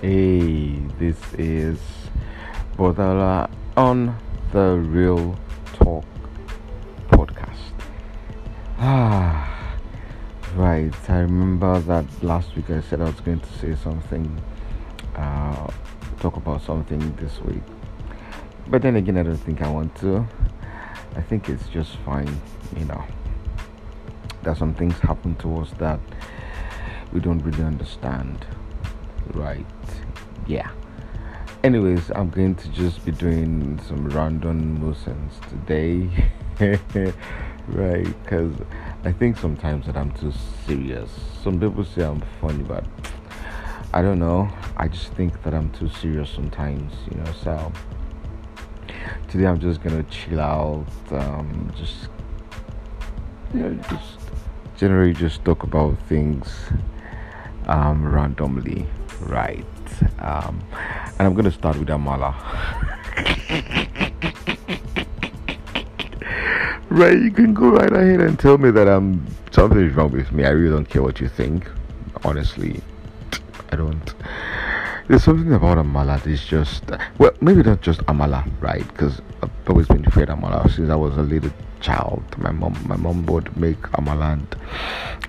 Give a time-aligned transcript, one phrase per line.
[0.00, 1.78] Hey, this is
[2.78, 4.16] Bodala on
[4.50, 5.38] the Real
[5.74, 6.06] Talk
[7.10, 7.74] podcast.
[8.78, 9.76] Ah,
[10.56, 10.90] right.
[11.10, 14.40] I remember that last week I said I was going to say something,
[15.16, 15.70] uh,
[16.18, 17.62] talk about something this week.
[18.68, 20.26] But then again, I don't think I want to.
[21.14, 22.40] I think it's just fine,
[22.74, 23.04] you know.
[24.44, 26.00] That some things happen to us that
[27.12, 28.46] we don't really understand
[29.34, 29.66] right.
[30.46, 30.70] Yeah.
[31.62, 36.08] Anyways i'm going to just be doing some random motions today.
[37.68, 38.52] Right because
[39.04, 40.32] i think sometimes that i'm too
[40.66, 41.10] serious.
[41.44, 42.84] Some people say i'm funny but
[43.94, 44.48] i don't know.
[44.76, 47.72] I just think that i'm too serious sometimes you know so
[49.28, 52.08] today i'm just gonna chill out um just
[53.54, 54.18] you know just
[54.76, 56.70] generally just talk about things
[57.66, 58.86] um randomly
[59.20, 59.64] right.
[60.18, 60.62] Um,
[61.18, 62.34] and i'm going to start with amala.
[66.88, 70.32] Right you can go right ahead and tell me that um something is wrong with
[70.32, 70.44] me.
[70.44, 71.68] I really don't care what you think.
[72.24, 72.80] Honestly
[73.72, 74.14] i don't.
[75.08, 76.84] There's something about amala that's just
[77.18, 78.86] well maybe not just amala right?
[78.88, 82.24] Because i've always been fed amala since i was a little child.
[82.38, 84.56] My mom my mom would make amala and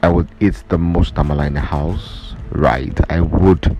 [0.03, 3.77] i would eat the most amala in the house right i would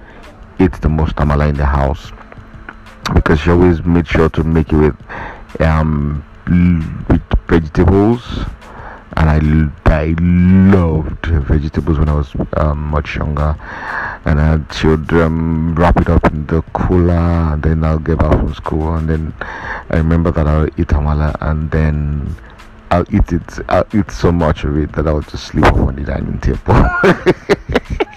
[0.60, 2.12] eat the most amala in the house
[3.14, 6.24] because she always made sure to make it with um
[7.10, 8.46] with vegetables
[9.18, 9.30] and
[9.86, 13.56] I, I loved vegetables when I was um, much younger.
[14.26, 18.32] And I should um, wrap it up in the cooler and then I'll get back
[18.32, 19.34] from school and then
[19.90, 22.36] I remember that I'll eat amala and then
[22.90, 26.04] I'll eat it I'll eat so much of it that I'll just sleep on the
[26.04, 28.08] dining table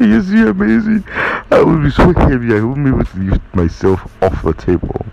[0.00, 1.04] Is you see, amazing.
[1.52, 5.06] I would be so heavy, I wouldn't be able to lift myself off the table.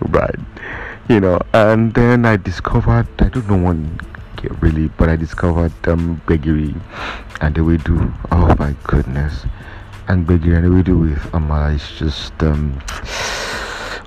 [0.00, 0.38] Right.
[1.08, 3.98] You know, and then I discovered, I don't know when
[4.60, 6.80] really, but I discovered um, Gbegiri
[7.40, 8.12] and ewedu.
[8.30, 9.44] Oh my goodness.
[10.08, 12.80] And Gbegiri and ewedu with Amala is just, um.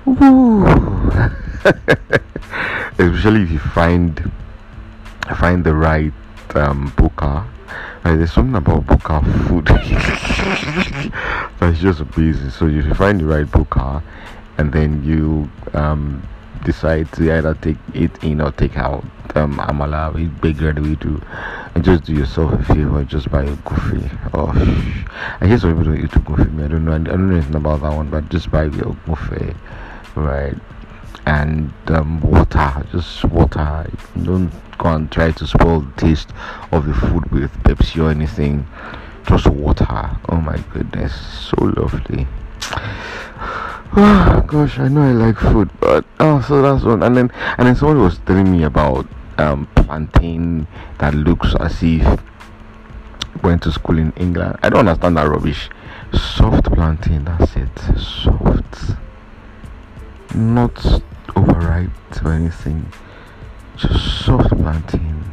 [2.98, 4.32] Especially if you find,
[5.36, 6.12] find the right
[6.54, 7.44] um, Bukka
[8.04, 9.66] like there's something about Bukka food.
[11.60, 12.50] That's just amazing.
[12.50, 14.02] So you find the right Bukka
[14.58, 16.26] and then you um,
[16.64, 19.04] decide to either take it in or take out.
[19.36, 21.22] Um, amala with gbegiri and ewedu.
[21.74, 24.10] And just do yourself a favor just buy a goofy.
[24.34, 24.50] Oh
[25.40, 27.82] I hear some people don't eat goofy I don't know I don't know anything about
[27.82, 29.54] that one but just buy your goofy
[30.16, 30.56] right
[31.26, 33.90] and um, water just water
[34.22, 34.50] don't
[34.80, 36.30] go and try to spoil the taste
[36.72, 38.66] of the food with Pepsi or anything.
[39.26, 39.86] Just water.
[40.28, 41.12] Oh my goodness,
[41.48, 42.26] so lovely.
[43.92, 47.02] Oh gosh, I know I like food, but oh, so that's one.
[47.02, 49.06] And then and then someone was telling me about
[49.36, 50.66] um, plantain
[50.98, 52.20] that looks as if
[53.42, 54.58] went to school in England.
[54.62, 55.68] I don't understand that rubbish.
[56.12, 57.68] Soft plantain, that's it.
[57.98, 58.96] Soft,
[60.34, 61.02] not
[61.36, 61.90] overripe
[62.24, 62.90] or anything
[63.80, 65.24] just soft plantain.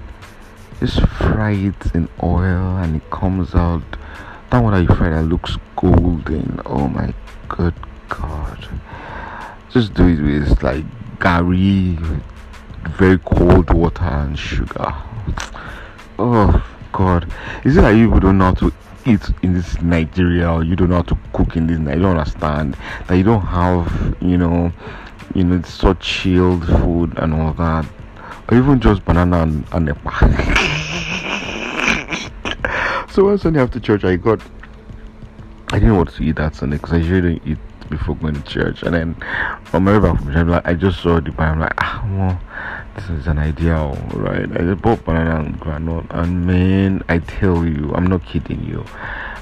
[0.80, 3.84] Just fry it in oil and it comes out.
[4.50, 6.62] That one that you fry that looks golden.
[6.66, 7.14] Oh my
[7.50, 7.74] good
[8.08, 8.68] god.
[9.70, 10.86] Just do it with like
[11.20, 12.22] gari
[12.98, 14.94] very cold water and sugar.
[16.18, 17.30] Oh god.
[17.66, 18.74] Is it like you don't know how to
[19.08, 22.78] eat in this nigeria you don't know how to cook in this i don't understand
[23.08, 24.72] that you don't have you know
[25.36, 27.86] you know such chilled food and all that
[28.50, 29.88] or even just banana and, and
[33.10, 34.42] so one Sunday after church, I got
[35.70, 37.58] I didn't want to eat that Sunday because I usually don't eat
[37.90, 38.84] before going to church.
[38.84, 39.16] And then
[39.74, 41.54] on my way back from church, I just saw the banana.
[41.54, 42.40] I'm like, ah, well,
[43.10, 43.76] is an idea,
[44.14, 44.50] right?
[44.60, 48.84] I bought banana and granite, and man, I tell you, I'm not kidding you.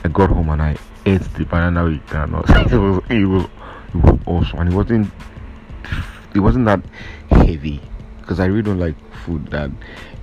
[0.03, 2.01] I got home and I ate the banana with
[2.71, 3.45] it was, it was,
[3.93, 5.11] it was awesome, and it wasn't,
[6.33, 6.81] it wasn't that
[7.29, 7.81] heavy
[8.19, 9.69] because I really don't like food that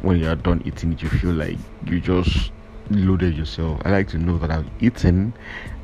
[0.02, 2.50] when you are done eating it, you feel like you just
[2.90, 3.81] loaded yourself.
[3.85, 5.32] I like to know that I've eaten,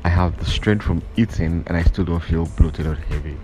[0.03, 3.37] I have the strength from eating, and I still don't feel bloated or heavy.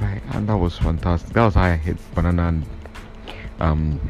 [0.00, 1.32] Right, and that was fantastic.
[1.34, 2.64] That was how I hit banana and
[3.60, 4.00] um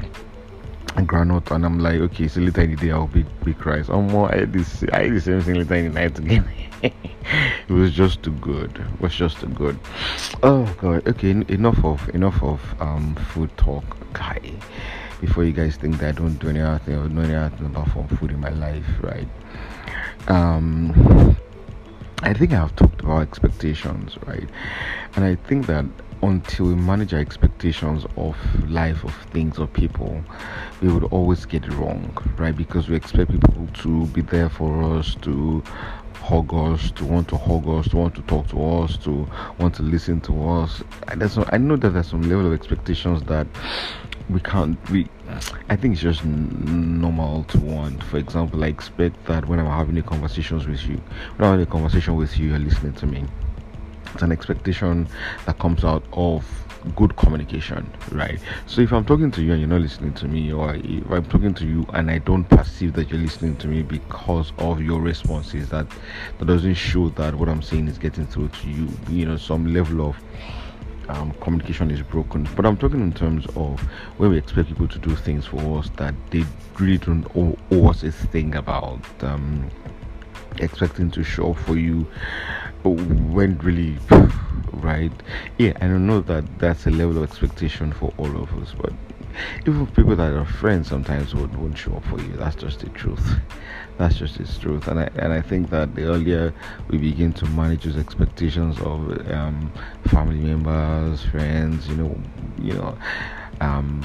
[1.06, 3.88] granite, and I'm like, okay, so later in the day I'll be big rice.
[3.88, 6.48] Oh more, I ate this, I ate the same thing later in the night again.
[6.82, 8.76] it was just too good.
[8.78, 9.78] It was just too good.
[10.42, 11.06] Oh god.
[11.06, 14.40] Okay, enough of enough of um food talk, guy.
[15.20, 18.40] Before you guys think that I don't do anything or know anything about food in
[18.40, 19.26] my life, right?
[20.28, 21.36] um,
[22.22, 24.48] I think I have talked about expectations, right?
[25.16, 25.84] And I think that
[26.22, 28.36] until we manage our expectations of
[28.70, 30.22] life, of things, or people,
[30.80, 32.56] we would always get it wrong, right?
[32.56, 35.62] Because we expect people to be there for us, to
[36.14, 39.28] hug us, to want to hug us, to want to talk to us, to
[39.58, 40.82] want to listen to us.
[41.06, 43.46] I know that there's some level of expectations that
[44.28, 44.78] we can't.
[44.90, 45.08] We,
[45.70, 48.02] I think it's just normal to want.
[48.04, 50.96] For example, I expect that when I'm having a conversations with you,
[51.36, 53.24] when I'm having a conversation with you, you're listening to me
[54.14, 55.08] it's an expectation
[55.46, 56.44] that comes out of
[56.94, 58.38] good communication, right?
[58.66, 61.24] So if I'm talking to you and you're not listening to me, or if I'm
[61.26, 65.00] talking to you and I don't perceive that you're listening to me because of your
[65.00, 65.86] responses, that
[66.38, 68.88] that doesn't show that what I'm saying is getting through to you.
[69.08, 70.16] You know, some level of
[71.08, 72.48] um, communication is broken.
[72.54, 73.80] But I'm talking in terms of
[74.18, 76.44] when we expect people to do things for us that they
[76.78, 79.00] really don't owe, owe us a thing about.
[79.22, 79.70] Um,
[80.60, 82.06] expecting to show for you
[82.84, 83.98] when really
[84.72, 85.12] right?
[85.58, 88.92] Yeah i don't know that that's a level of expectation for all of us but
[89.66, 92.32] even people that are friends sometimes won't, won't show up for you.
[92.36, 93.36] That's just the truth.
[93.96, 94.88] That's just the truth.
[94.88, 96.52] And i and i think that the earlier
[96.88, 99.72] we begin to manage those expectations of um,
[100.06, 102.20] family members friends you know
[102.60, 102.96] you know
[103.60, 104.02] um,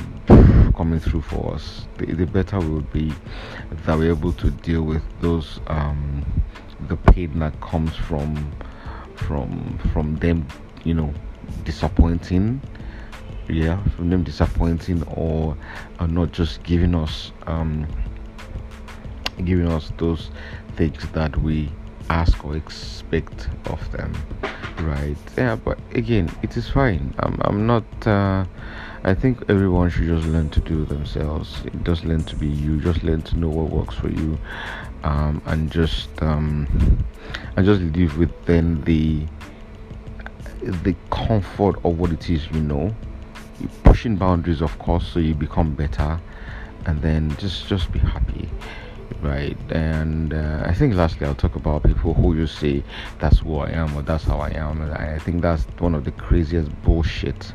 [0.75, 3.13] coming through for us, the, the, better we would be
[3.85, 6.25] that we're able to deal with those um,
[6.87, 8.51] the pain that comes from
[9.15, 10.45] from from them,
[10.83, 11.13] you know,
[11.63, 12.61] disappointing.
[13.49, 15.57] Yeah, from them disappointing or,
[15.99, 17.85] or not just giving us um,
[19.43, 20.29] giving us those
[20.75, 21.69] things that we
[22.09, 24.13] ask or expect of them
[24.81, 28.43] right yeah but again it is fine i'm, I'm not uh,
[29.05, 31.63] I think everyone should just learn to do themselves.
[31.83, 32.79] Just learn to be you.
[32.79, 34.37] Just learn to know what works for you,
[35.03, 36.67] um, and just um,
[37.55, 39.25] and just live within the
[40.61, 42.93] the comfort of what it is you know.
[43.59, 46.19] You're pushing boundaries, of course, so you become better,
[46.85, 48.49] and then just just be happy
[49.21, 52.83] right and uh, i think lastly i'll talk about people who just say
[53.19, 56.03] that's who i am or that's how i am and i think that's one of
[56.03, 57.53] the craziest bullshit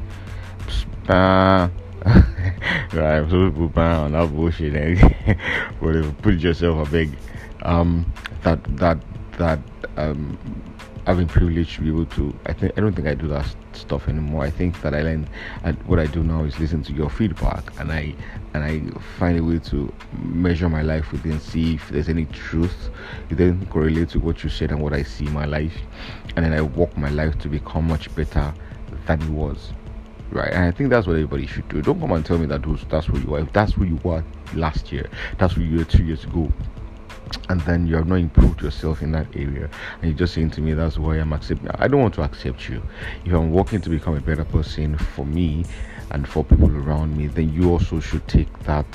[2.93, 4.75] right, so people ban on that bullshit.
[4.75, 5.35] Eh?
[5.83, 7.11] you put yourself a big,
[7.63, 8.11] um,
[8.43, 8.99] that that
[9.39, 9.59] that
[9.97, 10.39] um,
[11.07, 12.39] having privilege to be able to.
[12.47, 14.45] I think I don't think I do that stuff anymore.
[14.45, 15.29] I think that I learn,
[15.65, 18.15] and what I do now is listen to your feedback, and I
[18.55, 22.91] and I find a way to measure my life within, see if there's any truth.
[23.31, 25.77] It then correlate to what you said and what I see in my life,
[26.37, 28.53] and then I walk my life to become much better
[29.07, 29.73] than it was
[30.31, 30.53] right?
[30.53, 31.81] And I think that's what everybody should do.
[31.81, 33.41] Don't come and tell me that those, that's who you are.
[33.41, 34.23] If that's who you were
[34.55, 35.09] last year,
[35.39, 36.53] that's who you were two years ago,
[37.49, 39.69] and then you have not improved yourself in that area,
[40.01, 41.71] and you're just saying to me that's why I'm accepting.
[41.75, 42.83] I don't want to accept you.
[43.25, 45.67] If I'm working to become a better person for me
[46.11, 48.87] and for people around me, then you also should take that.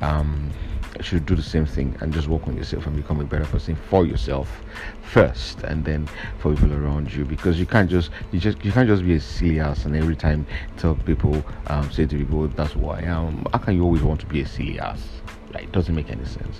[0.00, 0.52] Um,
[1.00, 3.76] should do the same thing and just work on yourself and become a better person
[3.76, 4.62] for yourself
[5.02, 8.88] first and then for people around you because you can't just you just you can't
[8.88, 10.46] just be a silly ass and every time
[10.76, 14.20] tell people um, say to people that's who I am how can you always want
[14.20, 15.06] to be a silly ass
[15.54, 16.56] it doesn't make any sense.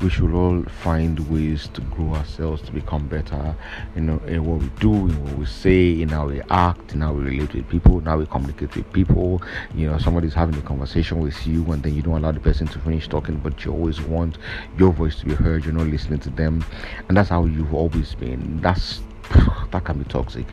[0.00, 3.54] We should all find ways to grow ourselves to become better,
[3.94, 7.00] you know, in what we do, in what we say, in how we act, in
[7.00, 9.42] how we relate with people, in how we communicate with people.
[9.74, 12.66] You know, somebody's having a conversation with you and then you don't allow the person
[12.68, 14.38] to finish talking, but you always want
[14.78, 16.64] your voice to be heard, you're not listening to them.
[17.08, 18.60] And that's how you've always been.
[18.60, 19.00] That's
[19.70, 20.46] that can be toxic.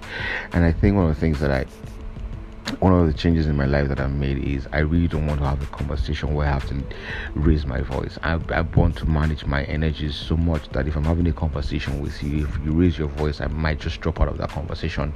[0.53, 1.65] And I think one of the things that I
[2.79, 5.39] one of the changes in my life that I've made is I really don't want
[5.39, 6.83] to have a conversation where I have to
[7.35, 8.17] raise my voice.
[8.23, 12.01] I, I want to manage my energies so much that if I'm having a conversation
[12.01, 15.13] with you, if you raise your voice, I might just drop out of that conversation.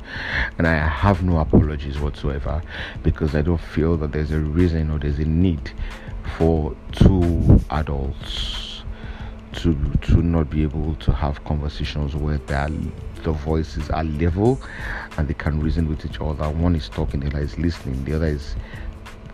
[0.57, 2.61] And I have no apologies whatsoever
[3.03, 5.71] because I don't feel that there's a reason or there's a need
[6.37, 8.68] for two adults
[9.61, 12.69] to to not be able to have conversations where their
[13.23, 14.61] the voices are level
[15.17, 16.49] and they can reason with each other.
[16.49, 18.55] One is talking, the other is listening, the other is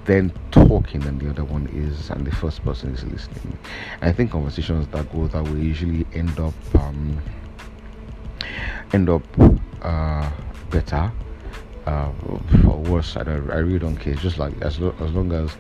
[0.06, 3.58] then talking and the other one is and the first person is listening.
[4.02, 7.22] I think conversations that go that way usually end up um,
[8.94, 9.24] end up
[9.82, 10.30] uh,
[10.70, 11.12] better
[11.86, 12.12] uh,
[12.68, 13.16] or worse.
[13.16, 14.14] I, don't, I really don't care.
[14.14, 15.52] It's just like as, lo- as long as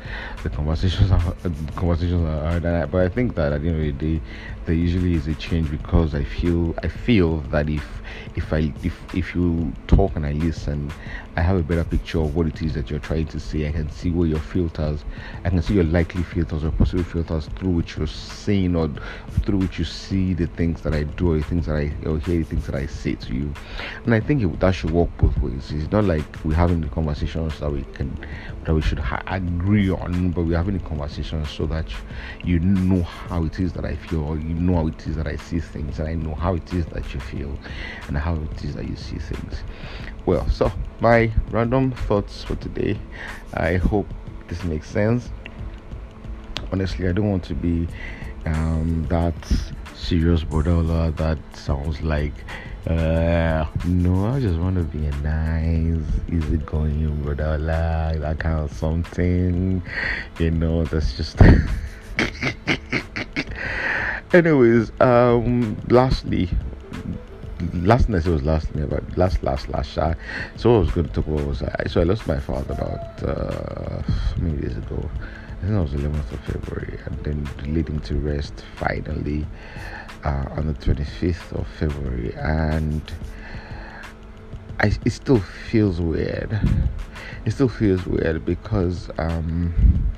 [0.43, 1.19] the conversations are
[1.75, 2.91] conversations are hard.
[2.91, 4.21] but I think that at the end of the day,
[4.65, 8.01] there usually is a change because I feel I feel that if
[8.35, 10.91] if I if if you talk and I listen
[11.37, 13.67] I have a better picture of what it is that you're trying to say.
[13.67, 15.03] I can see where your filters,
[15.43, 18.89] I can see your likely filters or possible filters through which you're saying or
[19.43, 22.19] through which you see the things that I do or the things that I or
[22.19, 23.53] hear the things that I say to you.
[24.05, 25.71] And I think it, that should work both ways.
[25.71, 28.17] It's not like we're having the conversations that we can
[28.63, 31.87] that we should ha- agree on, but we're having the conversations so that
[32.43, 35.27] you know how it is that I feel or you know how it is that
[35.27, 37.59] I see things and I know how it is that you feel
[38.07, 39.63] and how it is that you see things.
[40.25, 42.99] Well, so my random thoughts for today.
[43.53, 44.07] I hope
[44.47, 45.29] this makes sense.
[46.71, 47.87] Honestly, I don't want to be
[48.45, 49.35] um, that
[49.93, 52.33] serious borderla that sounds like
[52.87, 59.81] uh, no, I just want to be a nice, easygoing borderla, that kind of something,
[60.39, 60.85] you know.
[60.85, 61.37] That's just.
[64.33, 66.49] Anyways, um, lastly,
[67.73, 70.17] last night it was last night, but last last last shot.
[70.55, 72.73] So what I was going to talk about was I so I lost my father
[72.73, 74.01] about uh,
[74.37, 75.09] many days ago.
[75.57, 79.47] I think it was 11th of February, and then leading to rest finally
[80.23, 83.01] uh, on the 25th of February, and
[84.79, 86.59] I it still feels weird.
[87.45, 90.11] It still feels weird because um,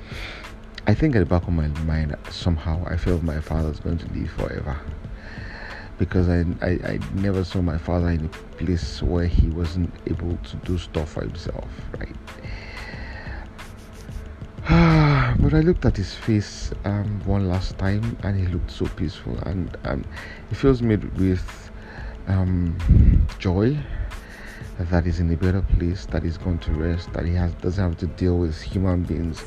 [0.86, 4.08] I think at the back of my mind somehow I feel my father's going to
[4.12, 4.80] live forever
[5.98, 10.36] because I, I, I never saw my father in a place where he wasn't able
[10.36, 12.16] to do stuff for himself, right?
[15.40, 19.36] but I looked at his face um, one last time and he looked so peaceful
[19.40, 20.04] and um,
[20.50, 21.70] it fills me with
[22.28, 22.76] um,
[23.38, 23.76] joy
[24.78, 27.82] that he's in a better place, that he's going to rest, that he has doesn't
[27.82, 29.44] have to deal with human beings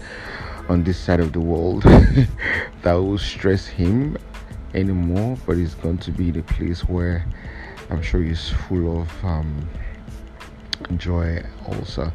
[0.68, 1.84] on this side of the world
[2.84, 4.18] that will stress him
[4.74, 7.26] anymore, but it's going to be the place where
[7.90, 9.70] I'm sure he's full of um,
[10.98, 12.12] joy also.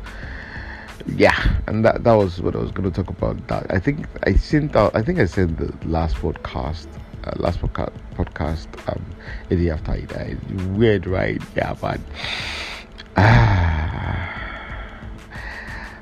[1.15, 3.47] Yeah, and that that was what I was going to talk about.
[3.49, 4.97] That I think I sent out.
[4.97, 6.89] I think I said the last podcast,
[7.25, 9.05] uh, last podcast, podcast um,
[9.49, 10.39] the day after he died.
[10.77, 11.41] Weird, right?
[11.55, 12.01] Yeah, but
[13.17, 14.33] ah.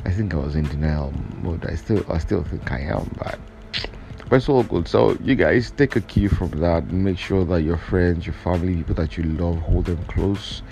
[0.07, 1.65] I think I was in denial mode.
[1.67, 3.39] I still, I still think I am, but
[4.35, 4.89] it's all good.
[4.89, 8.35] So you guys take a cue from that and make sure that your friends, your
[8.35, 10.63] family, people that you love, hold them close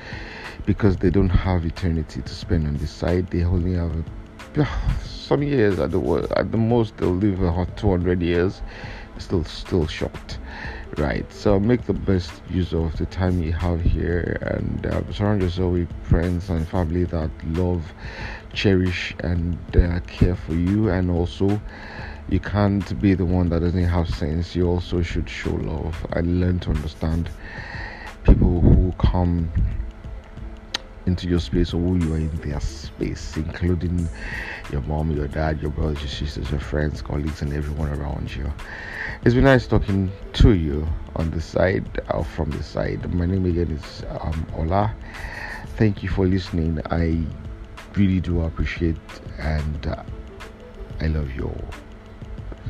[0.66, 3.28] because they don't have eternity to spend on this side.
[3.28, 4.04] They only have
[5.04, 6.96] some years at the at the most.
[6.96, 8.62] They'll live about 200 years.
[9.18, 10.38] Still, still short,
[10.96, 11.30] right?
[11.32, 15.72] So make the best use of the time you have here and uh, surround yourself
[15.72, 17.92] with friends and family that love,
[18.52, 21.60] cherish, and uh, care for you, and also
[22.28, 24.54] you can't be the one that doesn't have sense.
[24.56, 27.30] You also should show love I learn to understand
[28.24, 29.50] people who come
[31.06, 34.08] into your space or who you are in their space, including
[34.70, 38.50] your mom, your dad, your brothers, your sisters, your friends, colleagues, and everyone around you.
[39.24, 40.86] It's been nice talking to you
[41.16, 43.12] on the side or from the side.
[43.12, 44.94] My name again is um, Ola.
[45.76, 46.80] Thank you for listening.
[46.90, 47.24] I
[47.96, 48.96] really do appreciate
[49.38, 50.02] and uh,
[51.00, 51.91] I love you all.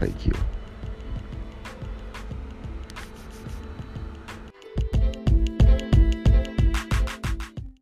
[0.02, 0.61] Thank you.